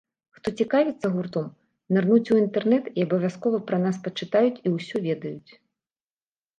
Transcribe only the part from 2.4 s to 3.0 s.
інтэрнэт